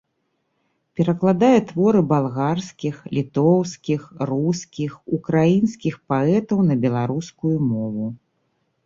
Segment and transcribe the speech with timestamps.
[0.99, 8.07] Перакладае творы балгарскіх, літоўскіх, рускіх, украінскіх паэтаў на беларускую мову.